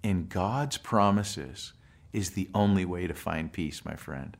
in 0.03 0.27
God's 0.27 0.79
promises 0.79 1.73
is 2.13 2.31
the 2.31 2.49
only 2.55 2.85
way 2.85 3.07
to 3.07 3.15
find 3.15 3.53
peace, 3.53 3.85
my 3.85 3.97
friend. 3.97 4.37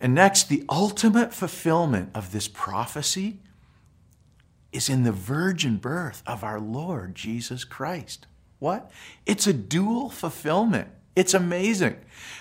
And 0.00 0.14
next, 0.14 0.48
the 0.48 0.64
ultimate 0.68 1.34
fulfillment 1.34 2.10
of 2.14 2.32
this 2.32 2.48
prophecy 2.48 3.40
is 4.72 4.88
in 4.88 5.04
the 5.04 5.12
virgin 5.12 5.76
birth 5.76 6.22
of 6.26 6.42
our 6.42 6.58
Lord 6.58 7.14
Jesus 7.14 7.64
Christ. 7.64 8.26
What? 8.58 8.90
It's 9.26 9.46
a 9.46 9.52
dual 9.52 10.08
fulfillment. 10.08 10.88
It's 11.14 11.34
amazing. 11.34 11.96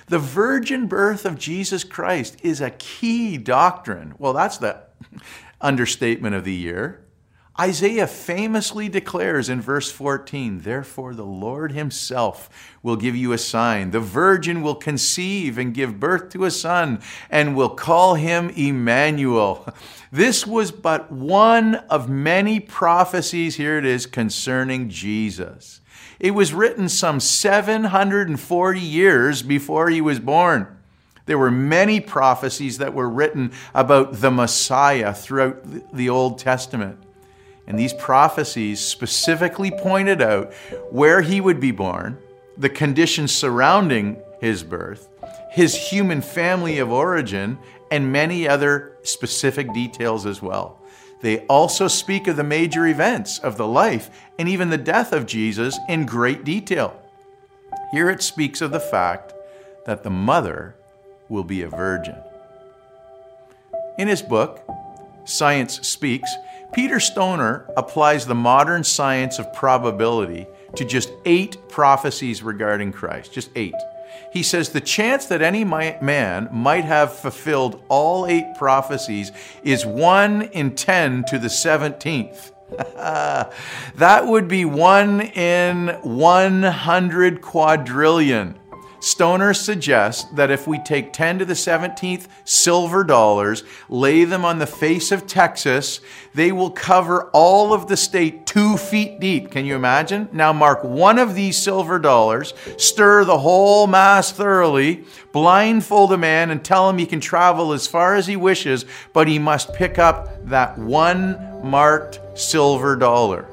The 0.08 0.20
virgin 0.20 0.88
birth 0.88 1.26
of 1.26 1.38
Jesus 1.38 1.84
Christ 1.84 2.38
is 2.42 2.62
a 2.62 2.72
key 2.72 3.38
doctrine. 3.38 4.14
Well, 4.18 4.34
that's 4.34 4.58
the 4.58 4.84
understatement 5.62 6.36
of 6.36 6.44
the 6.44 6.54
year. 6.54 7.04
Isaiah 7.60 8.08
famously 8.08 8.88
declares 8.88 9.50
in 9.50 9.60
verse 9.60 9.92
14, 9.92 10.62
Therefore 10.62 11.14
the 11.14 11.26
Lord 11.26 11.74
himself 11.74 12.50
will 12.82 12.96
give 12.96 13.16
you 13.16 13.34
a 13.34 13.38
sign. 13.38 13.92
The 13.92 14.00
virgin 14.00 14.62
will 14.62 14.76
conceive 14.76 15.58
and 15.58 15.74
give 15.74 16.00
birth 16.00 16.30
to 16.30 16.46
a 16.46 16.52
son 16.52 17.02
and 17.30 17.56
will 17.56 17.70
call 17.70 18.16
him 18.16 18.50
Emmanuel. 18.52 19.68
This 20.12 20.48
was 20.48 20.72
but 20.72 21.12
one 21.12 21.76
of 21.90 22.10
many 22.10 22.62
prophecies, 22.62 23.56
here 23.56 23.78
it 23.78 23.86
is, 23.86 24.06
concerning 24.06 24.90
Jesus. 24.90 25.82
It 26.22 26.32
was 26.32 26.54
written 26.54 26.88
some 26.88 27.20
740 27.20 28.80
years 28.80 29.42
before 29.42 29.90
he 29.90 30.00
was 30.00 30.20
born. 30.20 30.78
There 31.26 31.38
were 31.38 31.52
many 31.52 32.00
prophecies 32.00 32.78
that 32.78 32.94
were 32.94 33.10
written 33.10 33.52
about 33.74 34.22
the 34.22 34.32
Messiah 34.32 35.14
throughout 35.14 35.94
the 35.94 36.10
Old 36.10 36.40
Testament. 36.40 36.98
And 37.68 37.78
these 37.78 37.94
prophecies 37.94 38.80
specifically 38.80 39.72
pointed 39.72 40.22
out 40.22 40.54
where 40.90 41.22
he 41.22 41.40
would 41.40 41.60
be 41.60 41.72
born, 41.72 42.18
the 42.58 42.70
conditions 42.70 43.32
surrounding 43.32 44.18
his 44.40 44.64
birth, 44.64 45.08
his 45.52 45.76
human 45.76 46.22
family 46.22 46.80
of 46.80 46.92
origin, 46.92 47.58
and 47.92 48.12
many 48.12 48.48
other 48.48 48.98
specific 49.04 49.72
details 49.74 50.26
as 50.26 50.42
well. 50.42 50.80
They 51.22 51.46
also 51.46 51.88
speak 51.88 52.28
of 52.28 52.36
the 52.36 52.44
major 52.44 52.88
events 52.88 53.38
of 53.40 53.58
the 53.58 53.68
life 53.68 54.10
and 54.40 54.50
even 54.50 54.70
the 54.70 54.78
death 54.78 55.14
of 55.14 55.28
Jesus 55.28 55.78
in 55.88 56.06
great 56.06 56.44
detail. 56.44 57.00
Here 57.92 58.10
it 58.10 58.24
speaks 58.24 58.62
of 58.62 58.72
the 58.72 58.80
fact 58.80 59.34
that 59.86 60.04
the 60.04 60.10
mother 60.10 60.76
will 61.30 61.44
be 61.44 61.62
a 61.62 61.70
virgin. 61.70 62.16
In 63.98 64.08
his 64.08 64.22
book, 64.22 64.64
Science 65.26 65.88
Speaks, 65.88 66.30
Peter 66.74 67.00
Stoner 67.00 67.66
applies 67.76 68.26
the 68.26 68.36
modern 68.36 68.84
science 68.84 69.40
of 69.40 69.54
probability 69.54 70.48
to 70.76 70.86
just 70.86 71.12
eight 71.26 71.58
prophecies 71.68 72.42
regarding 72.42 72.94
Christ, 72.94 73.34
just 73.34 73.50
eight. 73.56 73.76
He 74.32 74.44
says 74.44 74.70
the 74.70 74.80
chance 74.80 75.26
that 75.26 75.42
any 75.42 75.66
man 75.66 76.48
might 76.52 76.86
have 76.86 77.14
fulfilled 77.14 77.84
all 77.90 78.26
eight 78.26 78.56
prophecies 78.58 79.32
is 79.64 79.86
1 79.86 80.44
in 80.44 80.76
10 80.76 81.26
to 81.26 81.38
the 81.38 81.50
17th. 81.50 82.52
that 83.96 84.28
would 84.28 84.48
be 84.48 84.64
1 84.64 85.22
in 85.22 85.88
100 86.02 87.42
quadrillion. 87.42 88.58
Stoner 89.02 89.56
suggests 89.56 90.30
that 90.34 90.52
if 90.52 90.68
we 90.68 90.78
take 90.78 91.12
10 91.12 91.40
to 91.40 91.46
the 91.46 91.56
17th 91.56 92.28
silver 92.46 93.04
dollars, 93.04 93.64
lay 93.90 94.26
them 94.26 94.46
on 94.46 94.60
the 94.60 94.68
face 94.68 95.12
of 95.12 95.26
Texas, 95.26 96.02
they 96.36 96.52
will 96.52 96.70
cover 96.70 97.24
all 97.34 97.74
of 97.74 97.88
the 97.88 97.98
state 97.98 98.46
two 98.46 98.78
feet 98.78 99.20
deep. 99.20 99.50
Can 99.50 99.66
you 99.66 99.76
imagine? 99.76 100.30
Now, 100.32 100.54
mark 100.54 100.84
one 100.84 101.18
of 101.18 101.34
these 101.34 101.58
silver 101.58 101.98
dollars, 101.98 102.54
stir 102.78 103.26
the 103.26 103.40
whole 103.40 103.88
mass 103.88 104.32
thoroughly, 104.32 105.04
blindfold 105.32 106.14
a 106.14 106.18
man, 106.18 106.52
and 106.52 106.64
tell 106.64 106.88
him 106.88 107.00
he 107.00 107.08
can 107.08 107.20
travel 107.20 107.74
as 107.74 107.88
far 107.88 108.14
as 108.14 108.28
he 108.28 108.36
wishes, 108.36 108.86
but 109.14 109.28
he 109.28 109.40
must 109.40 109.74
pick 109.74 109.98
up 109.98 110.46
that 110.48 110.78
one 110.78 111.40
marked 111.64 112.20
silver 112.38 112.96
dollar. 112.96 113.46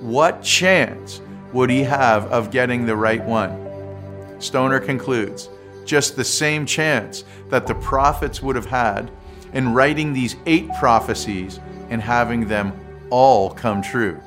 What 0.00 0.42
chance 0.42 1.20
would 1.52 1.70
he 1.70 1.84
have 1.84 2.26
of 2.32 2.50
getting 2.50 2.84
the 2.84 2.96
right 2.96 3.24
one? 3.24 3.67
Stoner 4.38 4.80
concludes, 4.80 5.48
just 5.84 6.16
the 6.16 6.24
same 6.24 6.66
chance 6.66 7.24
that 7.48 7.66
the 7.66 7.74
prophets 7.74 8.42
would 8.42 8.56
have 8.56 8.66
had 8.66 9.10
in 9.52 9.72
writing 9.72 10.12
these 10.12 10.36
eight 10.46 10.68
prophecies 10.78 11.58
and 11.90 12.02
having 12.02 12.46
them 12.46 12.72
all 13.10 13.50
come 13.50 13.82
true 13.82 14.20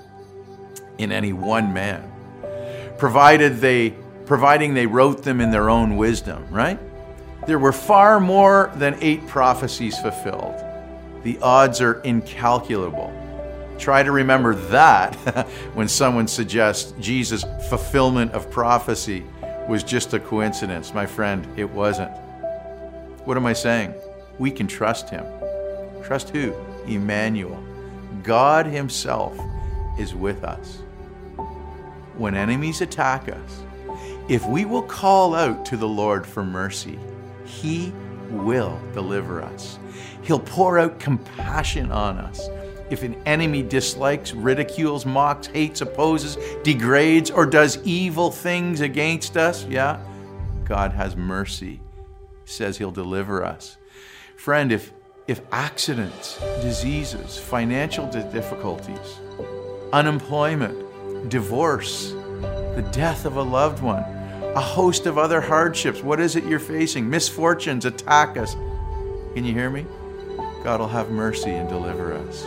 in 0.98 1.12
any 1.12 1.34
one 1.34 1.74
man, 1.74 2.12
provided 2.98 3.58
they, 3.58 3.92
providing 4.26 4.74
they 4.74 4.88
wrote 4.88 5.24
them 5.24 5.40
in 5.40 5.52
their 5.52 5.70
own 5.70 5.98
wisdom, 5.98 6.46
right? 6.50 6.80
There 7.48 7.60
were 7.60 7.72
far 7.72 8.20
more 8.20 8.72
than 8.76 8.98
eight 9.02 9.28
prophecies 9.28 9.98
fulfilled. 10.00 10.56
The 11.24 11.40
odds 11.42 11.82
are 11.82 12.02
incalculable. 12.02 13.14
Try 13.78 14.04
to 14.04 14.12
remember 14.12 14.54
that 14.56 15.16
when 15.74 15.88
someone 15.88 16.28
suggests 16.28 16.94
Jesus' 17.00 17.44
fulfillment 17.70 18.32
of 18.34 18.50
prophecy 18.52 19.24
was 19.72 19.84
just 19.86 20.14
a 20.14 20.20
coincidence. 20.20 20.94
My 20.94 21.06
friend, 21.06 21.48
it 21.58 21.64
wasn't. 21.64 22.12
What 23.24 23.38
am 23.38 23.46
I 23.46 23.54
saying? 23.54 23.94
We 24.38 24.52
can 24.52 24.68
trust 24.68 25.10
him. 25.10 25.24
Trust 26.04 26.32
who? 26.32 26.54
Emmanuel. 26.88 27.64
God 28.22 28.66
himself 28.66 29.40
is 29.98 30.14
with 30.14 30.44
us. 30.44 30.80
When 32.18 32.36
enemies 32.36 32.82
attack 32.82 33.30
us, 33.30 33.64
if 34.28 34.46
we 34.46 34.66
will 34.66 34.84
call 34.84 35.34
out 35.34 35.64
to 35.68 35.78
the 35.78 35.88
Lord 35.88 36.28
for 36.28 36.44
mercy, 36.44 37.00
he 37.46 37.94
will 38.30 38.78
deliver 38.94 39.42
us. 39.42 39.80
He'll 40.22 40.42
pour 40.42 40.80
out 40.80 41.00
compassion 41.00 41.94
on 41.94 42.18
us 42.18 42.50
if 42.92 43.04
an 43.04 43.16
enemy 43.26 43.64
dislikes, 43.64 44.34
ridicules, 44.34 45.06
mocks, 45.06 45.48
hates, 45.48 45.80
opposes, 45.80 46.38
degrades, 46.64 47.32
or 47.32 47.46
does 47.46 47.82
evil 47.86 48.30
things 48.30 48.82
against 48.82 49.38
us, 49.38 49.66
yeah, 49.66 50.00
God 50.66 50.92
has 50.92 51.16
mercy. 51.16 51.80
He 52.46 52.52
says 52.52 52.78
He'll 52.78 52.92
deliver 52.92 53.44
us. 53.44 53.78
Friend, 54.36 54.72
if, 54.72 54.92
if 55.28 55.42
accidents, 55.52 56.38
diseases, 56.62 57.38
financial 57.38 58.08
difficulties, 58.08 59.20
unemployment, 59.94 61.30
divorce, 61.30 62.12
the 62.12 62.88
death 62.92 63.26
of 63.26 63.38
a 63.38 63.42
loved 63.42 63.82
one, 63.82 64.04
a 64.56 64.60
host 64.60 65.06
of 65.06 65.18
other 65.18 65.40
hardships, 65.40 66.02
what 66.02 66.20
is 66.20 66.36
it 66.36 66.44
you're 66.44 66.60
facing? 66.60 67.10
Misfortunes 67.10 67.86
attack 67.86 68.36
us. 68.36 68.56
Can 69.34 69.46
you 69.46 69.54
hear 69.54 69.70
me? 69.70 69.86
God 70.64 70.82
will 70.82 70.90
have 70.90 71.10
mercy 71.10 71.52
and 71.52 71.70
deliver 71.70 72.14
us. 72.14 72.46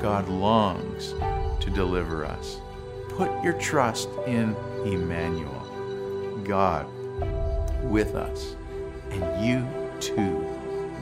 God 0.00 0.28
longs 0.28 1.12
to 1.60 1.70
deliver 1.70 2.24
us. 2.24 2.58
Put 3.10 3.30
your 3.44 3.52
trust 3.54 4.08
in 4.26 4.56
Emmanuel, 4.86 6.40
God 6.44 6.86
with 7.84 8.14
us, 8.14 8.56
and 9.10 9.44
you 9.44 9.68
too 10.00 10.38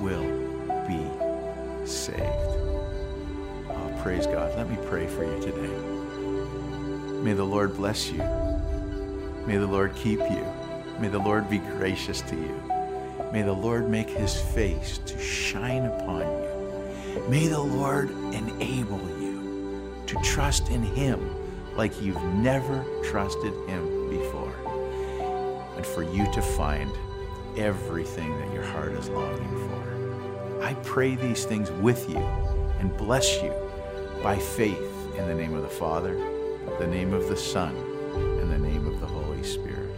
will 0.01 0.27
be 0.89 1.87
saved. 1.87 2.19
Oh, 3.69 4.01
praise 4.03 4.27
God. 4.27 4.57
Let 4.57 4.69
me 4.69 4.77
pray 4.87 5.07
for 5.07 5.23
you 5.23 5.41
today. 5.41 5.79
May 7.23 7.35
the 7.35 7.45
Lord 7.45 7.77
bless 7.77 8.11
you. 8.11 8.25
May 9.47 9.59
the 9.59 9.67
Lord 9.67 9.95
keep 9.95 10.19
you. 10.19 10.45
May 10.99 11.09
the 11.09 11.21
Lord 11.21 11.49
be 11.49 11.59
gracious 11.59 12.21
to 12.23 12.35
you. 12.35 12.63
May 13.33 13.43
the 13.43 13.53
Lord 13.53 13.89
make 13.89 14.11
his 14.11 14.41
face 14.41 14.99
to 15.07 15.21
shine 15.21 15.85
upon 15.85 16.23
you 16.23 16.48
May 17.27 17.49
the 17.49 17.61
Lord 17.61 18.11
enable 18.11 19.01
you 19.21 20.03
to 20.07 20.17
trust 20.23 20.69
in 20.69 20.83
Him 20.83 21.35
like 21.77 22.01
you've 22.03 22.23
never 22.35 22.85
trusted 23.05 23.53
Him 23.69 24.11
before. 24.11 24.55
And 25.77 25.87
for 25.87 26.03
you 26.03 26.31
to 26.33 26.43
find 26.43 26.91
everything 27.57 28.37
that 28.39 28.53
your 28.53 28.65
heart 28.65 28.93
is 28.93 29.09
longing 29.09 29.69
for. 29.69 30.63
I 30.63 30.75
pray 30.75 31.15
these 31.15 31.45
things 31.45 31.71
with 31.73 32.09
you 32.09 32.19
and 32.79 32.97
bless 32.97 33.43
you 33.43 33.53
by 34.23 34.39
faith 34.39 35.17
in 35.17 35.27
the 35.29 35.35
name 35.35 35.55
of 35.55 35.63
the 35.63 35.69
Father, 35.69 36.15
the 36.79 36.87
name 36.87 37.13
of 37.13 37.29
the 37.29 37.37
Son, 37.37 37.75
and 38.15 38.53
the 38.53 38.59
name 38.59 38.87
of 38.87 39.01
the 39.01 39.07
Holy 39.07 39.43
Spirit. 39.43 39.91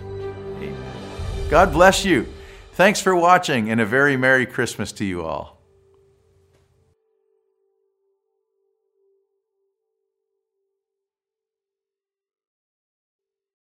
Amen. 0.59 1.49
God 1.49 1.73
bless 1.73 2.05
you. 2.05 2.27
Thanks 2.73 3.01
for 3.01 3.15
watching, 3.15 3.71
and 3.71 3.81
a 3.81 3.87
very 3.87 4.17
Merry 4.17 4.47
Christmas 4.47 4.93
to 4.93 5.05
you 5.05 5.23
all. 5.25 5.60